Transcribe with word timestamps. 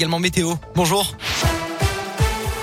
Également 0.00 0.20
météo. 0.20 0.54
Bonjour. 0.76 1.16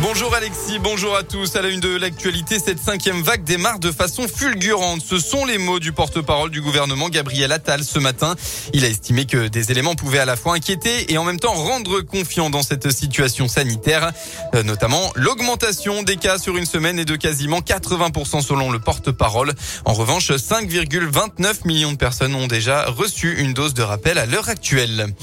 Bonjour 0.00 0.34
Alexis, 0.34 0.80
bonjour 0.80 1.14
à 1.14 1.22
tous. 1.22 1.54
À 1.54 1.62
la 1.62 1.68
une 1.68 1.78
de 1.78 1.96
l'actualité, 1.96 2.58
cette 2.58 2.80
cinquième 2.80 3.22
vague 3.22 3.44
démarre 3.44 3.78
de 3.78 3.92
façon 3.92 4.26
fulgurante. 4.26 5.00
Ce 5.00 5.20
sont 5.20 5.44
les 5.44 5.56
mots 5.56 5.78
du 5.78 5.92
porte-parole 5.92 6.50
du 6.50 6.60
gouvernement 6.60 7.08
Gabriel 7.08 7.52
Attal 7.52 7.84
ce 7.84 8.00
matin. 8.00 8.34
Il 8.74 8.84
a 8.84 8.88
estimé 8.88 9.26
que 9.26 9.46
des 9.46 9.70
éléments 9.70 9.94
pouvaient 9.94 10.18
à 10.18 10.24
la 10.24 10.34
fois 10.34 10.54
inquiéter 10.54 11.12
et 11.12 11.18
en 11.18 11.24
même 11.24 11.38
temps 11.38 11.52
rendre 11.52 12.00
confiant 12.00 12.50
dans 12.50 12.64
cette 12.64 12.90
situation 12.90 13.46
sanitaire, 13.46 14.10
euh, 14.56 14.64
notamment 14.64 15.12
l'augmentation 15.14 16.02
des 16.02 16.16
cas 16.16 16.38
sur 16.38 16.56
une 16.56 16.66
semaine 16.66 16.98
et 16.98 17.04
de 17.04 17.14
quasiment 17.14 17.60
80% 17.60 18.42
selon 18.42 18.72
le 18.72 18.80
porte-parole. 18.80 19.52
En 19.84 19.92
revanche, 19.92 20.32
5,29 20.32 21.64
millions 21.64 21.92
de 21.92 21.96
personnes 21.96 22.34
ont 22.34 22.48
déjà 22.48 22.86
reçu 22.86 23.38
une 23.38 23.54
dose 23.54 23.74
de 23.74 23.82
rappel 23.82 24.18
à 24.18 24.26
l'heure 24.26 24.48
actuelle. 24.48 25.14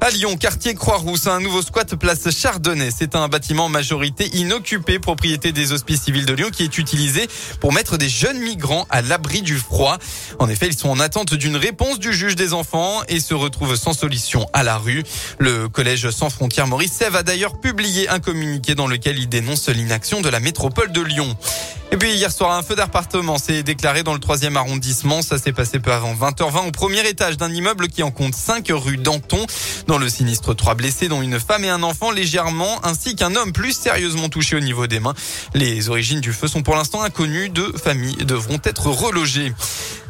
À 0.00 0.10
Lyon, 0.10 0.36
quartier 0.36 0.74
Croix-Rousse, 0.74 1.26
un 1.26 1.40
nouveau 1.40 1.60
squat 1.60 1.96
place 1.96 2.30
Chardonnay. 2.30 2.90
C'est 2.96 3.16
un 3.16 3.26
bâtiment 3.26 3.68
majorité 3.68 4.30
inoccupé, 4.36 5.00
propriété 5.00 5.50
des 5.50 5.72
hospices 5.72 6.02
civils 6.02 6.24
de 6.24 6.34
Lyon, 6.34 6.50
qui 6.52 6.62
est 6.62 6.78
utilisé 6.78 7.28
pour 7.60 7.72
mettre 7.72 7.98
des 7.98 8.08
jeunes 8.08 8.38
migrants 8.38 8.86
à 8.90 9.02
l'abri 9.02 9.42
du 9.42 9.56
froid. 9.56 9.98
En 10.38 10.48
effet, 10.48 10.68
ils 10.68 10.78
sont 10.78 10.88
en 10.88 11.00
attente 11.00 11.34
d'une 11.34 11.56
réponse 11.56 11.98
du 11.98 12.12
juge 12.12 12.36
des 12.36 12.52
enfants 12.52 13.02
et 13.08 13.18
se 13.18 13.34
retrouvent 13.34 13.74
sans 13.74 13.92
solution 13.92 14.46
à 14.52 14.62
la 14.62 14.78
rue. 14.78 15.02
Le 15.40 15.68
collège 15.68 16.10
Sans 16.10 16.30
Frontières 16.30 16.68
Maurice 16.68 16.92
Sève 16.92 17.16
a 17.16 17.24
d'ailleurs 17.24 17.58
publié 17.58 18.08
un 18.08 18.20
communiqué 18.20 18.76
dans 18.76 18.86
lequel 18.86 19.18
il 19.18 19.28
dénonce 19.28 19.68
l'inaction 19.68 20.20
de 20.20 20.28
la 20.28 20.38
métropole 20.38 20.92
de 20.92 21.00
Lyon. 21.00 21.36
Et 21.90 21.96
puis 21.96 22.12
hier 22.12 22.30
soir, 22.30 22.52
un 22.52 22.62
feu 22.62 22.74
d'appartement 22.74 23.38
s'est 23.38 23.62
déclaré 23.62 24.02
dans 24.02 24.12
le 24.12 24.20
troisième 24.20 24.58
arrondissement. 24.58 25.22
Ça 25.22 25.38
s'est 25.38 25.52
passé 25.52 25.78
peu 25.78 25.90
avant 25.90 26.14
20h20 26.14 26.68
au 26.68 26.70
premier 26.70 27.00
étage 27.08 27.38
d'un 27.38 27.50
immeuble 27.50 27.88
qui 27.88 28.02
en 28.02 28.10
compte 28.10 28.34
5 28.34 28.68
rue 28.72 28.98
Danton. 28.98 29.46
Dans 29.86 29.96
le 29.96 30.10
sinistre, 30.10 30.52
trois 30.52 30.74
blessés, 30.74 31.08
dont 31.08 31.22
une 31.22 31.40
femme 31.40 31.64
et 31.64 31.70
un 31.70 31.82
enfant 31.82 32.10
légèrement, 32.10 32.84
ainsi 32.84 33.16
qu'un 33.16 33.34
homme 33.34 33.52
plus 33.52 33.72
sérieusement 33.72 34.28
touché 34.28 34.54
au 34.54 34.60
niveau 34.60 34.86
des 34.86 35.00
mains. 35.00 35.14
Les 35.54 35.88
origines 35.88 36.20
du 36.20 36.34
feu 36.34 36.46
sont 36.46 36.62
pour 36.62 36.76
l'instant 36.76 37.02
inconnues. 37.02 37.48
Deux 37.48 37.72
familles 37.72 38.16
devront 38.16 38.58
être 38.64 38.88
relogées. 38.88 39.54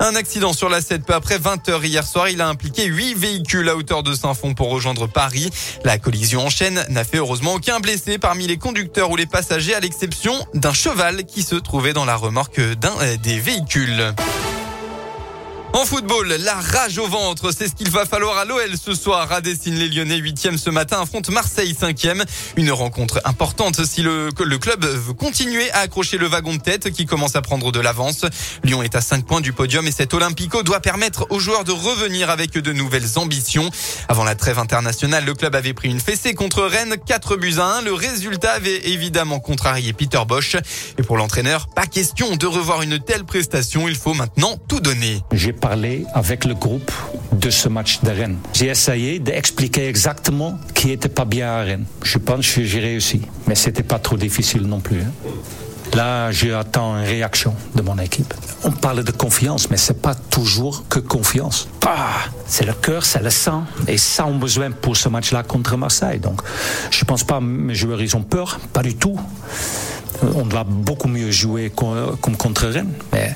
Un 0.00 0.16
accident 0.16 0.52
sur 0.52 0.68
la 0.68 0.80
7 0.80 1.04
peu 1.04 1.14
après 1.14 1.38
20h 1.38 1.84
hier 1.84 2.06
soir. 2.06 2.28
Il 2.28 2.40
a 2.40 2.48
impliqué 2.48 2.84
8 2.84 3.14
véhicules 3.14 3.68
à 3.68 3.76
hauteur 3.76 4.02
de 4.02 4.12
Saint-Fond 4.14 4.54
pour 4.54 4.70
rejoindre 4.70 5.06
Paris. 5.06 5.50
La 5.84 5.98
collision 5.98 6.46
en 6.46 6.50
chaîne 6.50 6.84
n'a 6.88 7.04
fait 7.04 7.18
heureusement 7.18 7.54
aucun 7.54 7.78
blessé 7.80 8.18
parmi 8.18 8.46
les 8.46 8.58
conducteurs 8.58 9.10
ou 9.10 9.16
les 9.16 9.26
passagers 9.26 9.74
à 9.74 9.80
l'exception 9.80 10.34
d'un 10.54 10.72
cheval 10.72 11.24
qui 11.24 11.42
se 11.42 11.54
trouvait 11.64 11.92
dans 11.92 12.04
la 12.04 12.14
remorque 12.14 12.60
d'un 12.60 12.92
euh, 13.00 13.16
des 13.16 13.40
véhicules. 13.40 14.14
En 15.74 15.84
football, 15.84 16.28
la 16.38 16.54
rage 16.54 16.98
au 16.98 17.08
ventre, 17.08 17.50
c'est 17.50 17.66
ce 17.66 17.74
qu'il 17.74 17.90
va 17.90 18.06
falloir 18.06 18.38
à 18.38 18.44
l'OL 18.44 18.78
ce 18.80 18.94
soir. 18.94 19.32
À 19.32 19.40
les 19.40 19.88
Lyonnais 19.88 20.20
8e 20.20 20.56
ce 20.56 20.70
matin 20.70 21.00
affronte 21.02 21.30
Marseille 21.30 21.76
5e. 21.78 22.22
Une 22.54 22.70
rencontre 22.70 23.20
importante 23.24 23.84
si 23.84 24.02
le, 24.02 24.28
le 24.40 24.58
club 24.58 24.84
veut 24.84 25.14
continuer 25.14 25.68
à 25.72 25.78
accrocher 25.80 26.16
le 26.16 26.28
wagon 26.28 26.54
de 26.54 26.60
tête 26.60 26.92
qui 26.92 27.06
commence 27.06 27.34
à 27.34 27.42
prendre 27.42 27.72
de 27.72 27.80
l'avance. 27.80 28.24
Lyon 28.62 28.84
est 28.84 28.94
à 28.94 29.00
5 29.00 29.26
points 29.26 29.40
du 29.40 29.52
podium 29.52 29.84
et 29.88 29.90
cet 29.90 30.14
Olympico 30.14 30.62
doit 30.62 30.78
permettre 30.78 31.26
aux 31.30 31.40
joueurs 31.40 31.64
de 31.64 31.72
revenir 31.72 32.30
avec 32.30 32.52
de 32.52 32.72
nouvelles 32.72 33.18
ambitions. 33.18 33.68
Avant 34.08 34.22
la 34.22 34.36
trêve 34.36 34.60
internationale, 34.60 35.24
le 35.24 35.34
club 35.34 35.56
avait 35.56 35.74
pris 35.74 35.88
une 35.88 35.98
fessée 35.98 36.34
contre 36.34 36.62
Rennes, 36.62 36.94
4 37.04 37.36
buts 37.36 37.56
à 37.58 37.78
1. 37.78 37.82
Le 37.82 37.94
résultat 37.94 38.52
avait 38.52 38.90
évidemment 38.90 39.40
contrarié 39.40 39.92
Peter 39.92 40.22
Bosch. 40.24 40.54
Et 40.98 41.02
pour 41.02 41.16
l'entraîneur, 41.16 41.66
pas 41.66 41.86
question 41.86 42.36
de 42.36 42.46
revoir 42.46 42.82
une 42.82 43.00
telle 43.00 43.24
prestation. 43.24 43.88
Il 43.88 43.96
faut 43.96 44.14
maintenant 44.14 44.56
tout 44.68 44.78
donner 44.78 45.20
parler 45.64 46.04
avec 46.12 46.44
le 46.44 46.54
groupe 46.54 46.92
de 47.32 47.48
ce 47.48 47.70
match 47.70 48.02
de 48.02 48.10
Rennes. 48.10 48.36
J'ai 48.52 48.66
essayé 48.66 49.18
d'expliquer 49.18 49.88
exactement 49.88 50.58
qui 50.74 50.90
était 50.90 51.08
pas 51.08 51.24
bien 51.24 51.48
à 51.48 51.62
Rennes. 51.62 51.86
Je 52.02 52.18
pense 52.18 52.46
que 52.52 52.62
j'ai 52.64 52.80
réussi, 52.80 53.22
mais 53.46 53.54
c'était 53.54 53.82
pas 53.82 53.98
trop 53.98 54.18
difficile 54.18 54.66
non 54.66 54.80
plus. 54.80 55.00
Hein. 55.00 55.12
Là, 55.94 56.30
j'attends 56.32 56.98
une 56.98 57.06
réaction 57.06 57.54
de 57.74 57.80
mon 57.80 57.98
équipe. 57.98 58.34
On 58.62 58.72
parle 58.72 59.04
de 59.04 59.10
confiance, 59.10 59.70
mais 59.70 59.78
c'est 59.78 60.02
pas 60.02 60.14
toujours 60.14 60.84
que 60.90 60.98
confiance. 60.98 61.66
C'est 62.46 62.66
le 62.66 62.74
cœur, 62.74 63.02
c'est 63.06 63.22
le 63.22 63.30
sang, 63.30 63.64
et 63.88 63.96
ça 63.96 64.26
on 64.26 64.34
besoin 64.34 64.70
pour 64.70 64.98
ce 64.98 65.08
match-là 65.08 65.44
contre 65.44 65.78
Marseille. 65.78 66.18
Donc, 66.18 66.42
je 66.90 67.02
pense 67.06 67.24
pas 67.24 67.40
mes 67.40 67.74
joueurs 67.74 68.02
ils 68.02 68.14
ont 68.14 68.22
peur, 68.22 68.60
pas 68.74 68.82
du 68.82 68.96
tout. 68.96 69.18
On 70.34 70.44
va 70.44 70.64
beaucoup 70.64 71.08
mieux 71.08 71.30
jouer 71.30 71.72
comme 71.74 72.36
contre 72.36 72.66
Rennes, 72.66 72.92
mais 73.14 73.34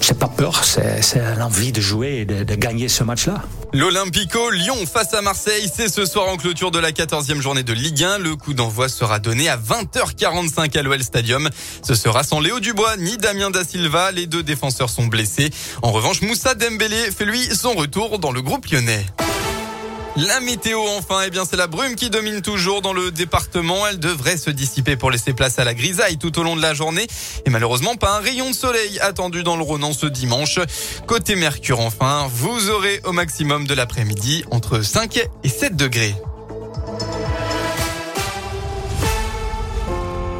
c'est 0.00 0.18
pas 0.18 0.28
peur, 0.28 0.64
c'est 0.64 1.36
l'envie 1.38 1.72
de 1.72 1.80
jouer 1.80 2.18
et 2.20 2.24
de, 2.24 2.54
gagner 2.54 2.88
ce 2.88 3.04
match-là. 3.04 3.42
L'Olympico 3.72 4.50
Lyon 4.50 4.76
face 4.86 5.14
à 5.14 5.22
Marseille, 5.22 5.70
c'est 5.74 5.88
ce 5.88 6.04
soir 6.06 6.28
en 6.28 6.36
clôture 6.36 6.70
de 6.70 6.78
la 6.78 6.92
14e 6.92 7.40
journée 7.40 7.62
de 7.62 7.72
Ligue 7.72 8.04
1. 8.04 8.18
Le 8.18 8.36
coup 8.36 8.54
d'envoi 8.54 8.88
sera 8.88 9.18
donné 9.18 9.48
à 9.48 9.56
20h45 9.56 10.78
à 10.78 10.82
l'OL 10.82 11.02
Stadium. 11.02 11.50
Ce 11.82 11.94
sera 11.94 12.22
sans 12.22 12.40
Léo 12.40 12.60
Dubois 12.60 12.96
ni 12.96 13.16
Damien 13.16 13.50
Da 13.50 13.64
Silva. 13.64 14.12
Les 14.12 14.26
deux 14.26 14.42
défenseurs 14.42 14.90
sont 14.90 15.06
blessés. 15.06 15.50
En 15.82 15.90
revanche, 15.90 16.22
Moussa 16.22 16.54
Dembélé 16.54 17.10
fait 17.10 17.24
lui 17.24 17.42
son 17.54 17.72
retour 17.72 18.18
dans 18.18 18.32
le 18.32 18.42
groupe 18.42 18.66
lyonnais. 18.66 19.06
La 20.16 20.38
météo 20.38 20.80
enfin, 20.96 21.22
eh 21.26 21.30
bien 21.30 21.44
c'est 21.44 21.56
la 21.56 21.66
brume 21.66 21.96
qui 21.96 22.08
domine 22.08 22.40
toujours 22.40 22.82
dans 22.82 22.92
le 22.92 23.10
département. 23.10 23.84
Elle 23.88 23.98
devrait 23.98 24.36
se 24.36 24.48
dissiper 24.48 24.96
pour 24.96 25.10
laisser 25.10 25.32
place 25.32 25.58
à 25.58 25.64
la 25.64 25.74
grisaille 25.74 26.18
tout 26.18 26.38
au 26.38 26.44
long 26.44 26.54
de 26.54 26.62
la 26.62 26.72
journée. 26.72 27.06
Et 27.46 27.50
malheureusement, 27.50 27.96
pas 27.96 28.16
un 28.16 28.20
rayon 28.20 28.48
de 28.50 28.54
soleil 28.54 29.00
attendu 29.00 29.42
dans 29.42 29.56
le 29.56 29.64
Rhône 29.64 29.92
ce 29.92 30.06
dimanche. 30.06 30.60
Côté 31.08 31.34
Mercure 31.34 31.80
enfin, 31.80 32.28
vous 32.32 32.70
aurez 32.70 33.00
au 33.04 33.12
maximum 33.12 33.66
de 33.66 33.74
l'après-midi 33.74 34.44
entre 34.52 34.82
5 34.82 35.28
et 35.42 35.48
7 35.48 35.74
degrés. 35.74 36.14